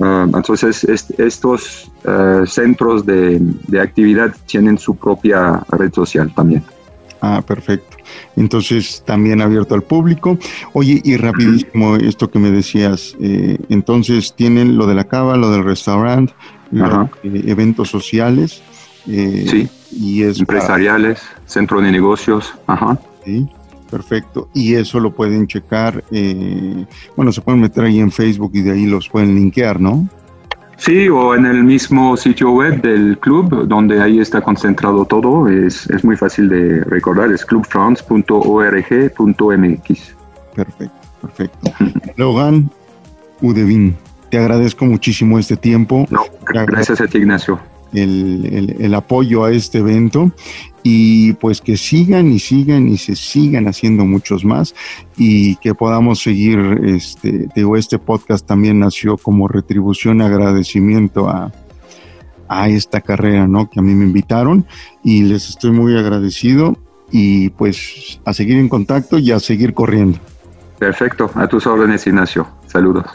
Entonces, 0.00 0.82
estos 0.84 1.92
uh, 2.04 2.44
centros 2.44 3.06
de, 3.06 3.38
de, 3.40 3.80
actividad 3.80 4.34
tienen 4.46 4.76
su 4.76 4.96
propia 4.96 5.62
red 5.70 5.92
social 5.92 6.34
también. 6.34 6.64
Ah, 7.22 7.40
perfecto. 7.40 7.98
Entonces, 8.34 9.02
también 9.06 9.40
abierto 9.40 9.76
al 9.76 9.82
público. 9.82 10.36
Oye, 10.72 11.00
y 11.04 11.16
rapidísimo, 11.16 11.94
esto 11.96 12.28
que 12.28 12.40
me 12.40 12.50
decías, 12.50 13.16
eh, 13.20 13.58
entonces 13.68 14.34
tienen 14.34 14.76
lo 14.76 14.88
de 14.88 14.96
la 14.96 15.04
cava, 15.04 15.36
lo 15.36 15.52
del 15.52 15.62
restaurante, 15.62 16.34
eh, 16.72 17.42
eventos 17.46 17.88
sociales. 17.88 18.60
Eh, 19.06 19.46
sí, 19.48 19.68
y 19.92 20.24
es 20.24 20.40
empresariales, 20.40 21.22
centro 21.46 21.80
de 21.80 21.92
negocios. 21.92 22.52
Ajá. 22.66 22.98
Sí, 23.24 23.48
perfecto. 23.92 24.48
Y 24.54 24.74
eso 24.74 24.98
lo 24.98 25.12
pueden 25.12 25.46
checar, 25.46 26.02
eh, 26.10 26.86
bueno, 27.14 27.30
se 27.30 27.42
pueden 27.42 27.60
meter 27.60 27.84
ahí 27.84 28.00
en 28.00 28.10
Facebook 28.10 28.52
y 28.54 28.62
de 28.62 28.72
ahí 28.72 28.86
los 28.86 29.10
pueden 29.10 29.34
linkear, 29.34 29.78
¿no? 29.78 30.08
Sí, 30.78 31.10
o 31.10 31.34
en 31.36 31.44
el 31.44 31.62
mismo 31.62 32.16
sitio 32.16 32.52
web 32.52 32.80
del 32.80 33.18
club, 33.18 33.68
donde 33.68 34.00
ahí 34.02 34.18
está 34.18 34.40
concentrado 34.40 35.04
todo, 35.04 35.46
es, 35.46 35.90
es 35.90 36.02
muy 36.02 36.16
fácil 36.16 36.48
de 36.48 36.82
recordar, 36.84 37.30
es 37.30 37.44
clubfrance.org.mx. 37.44 40.16
Perfecto, 40.56 40.96
perfecto. 41.20 41.70
Logan 42.16 42.70
Udevin, 43.42 43.94
te 44.30 44.38
agradezco 44.38 44.86
muchísimo 44.86 45.38
este 45.38 45.58
tiempo. 45.58 46.06
No, 46.10 46.22
gracias 46.46 46.98
a 47.00 47.06
ti, 47.06 47.18
Ignacio. 47.18 47.60
El, 47.92 48.92
apoyo 48.94 49.44
a 49.44 49.52
este 49.52 49.78
evento 49.78 50.32
y 50.82 51.34
pues 51.34 51.60
que 51.60 51.76
sigan 51.76 52.32
y 52.32 52.38
sigan 52.38 52.88
y 52.88 52.98
se 52.98 53.14
sigan 53.14 53.68
haciendo 53.68 54.04
muchos 54.04 54.44
más 54.44 54.74
y 55.16 55.56
que 55.56 55.74
podamos 55.74 56.22
seguir, 56.22 56.58
este, 56.84 57.48
digo, 57.54 57.76
este 57.76 57.98
podcast 57.98 58.46
también 58.46 58.80
nació 58.80 59.16
como 59.16 59.48
retribución, 59.48 60.20
agradecimiento 60.20 61.28
a, 61.28 61.52
a 62.48 62.68
esta 62.68 63.00
carrera, 63.00 63.46
¿no? 63.46 63.70
Que 63.70 63.80
a 63.80 63.82
mí 63.82 63.94
me 63.94 64.04
invitaron 64.04 64.66
y 65.02 65.22
les 65.22 65.48
estoy 65.48 65.70
muy 65.70 65.96
agradecido 65.96 66.76
y 67.10 67.50
pues 67.50 68.20
a 68.24 68.32
seguir 68.32 68.58
en 68.58 68.68
contacto 68.68 69.18
y 69.18 69.32
a 69.32 69.40
seguir 69.40 69.74
corriendo. 69.74 70.18
Perfecto, 70.78 71.30
a 71.34 71.46
tus 71.46 71.66
órdenes, 71.66 72.06
Ignacio. 72.06 72.48
Saludos. 72.66 73.06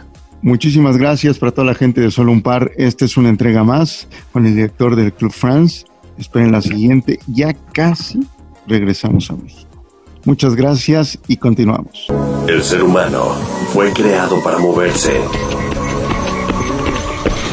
Muchísimas 0.42 0.98
gracias 0.98 1.40
para 1.40 1.52
toda 1.52 1.66
la 1.66 1.74
gente 1.74 2.00
de 2.00 2.12
Solo 2.12 2.32
un 2.32 2.42
Par. 2.42 2.72
Esta 2.78 3.06
es 3.06 3.18
una 3.18 3.30
entrega 3.30 3.64
más 3.64 4.08
con 4.32 4.46
el 4.46 4.56
director 4.56 4.96
del 4.96 5.12
Club 5.12 5.32
France. 5.32 5.86
Esperen 6.18 6.52
la 6.52 6.62
siguiente. 6.62 7.20
Ya 7.28 7.54
casi 7.54 8.20
regresamos 8.68 9.30
a 9.30 9.36
México. 9.36 9.68
Muchas 10.26 10.56
gracias 10.56 11.18
y 11.28 11.38
continuamos. 11.38 12.08
El 12.48 12.64
ser 12.64 12.84
humano 12.84 13.32
fue 13.74 13.94
creado 13.94 14.44
para 14.44 14.58
moverse, 14.58 15.22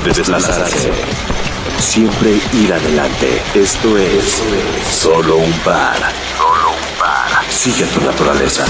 desplazarse, 0.04 0.90
siempre 1.78 2.38
ir 2.52 2.72
adelante. 2.72 3.40
Esto 3.54 3.96
es 3.96 4.42
Solo 4.90 5.36
un 5.36 5.52
Par. 5.64 5.96
Solo 6.36 6.70
un 6.70 6.98
Par. 6.98 7.44
Sigue 7.48 7.84
tu 7.86 8.00
naturaleza. 8.00 8.64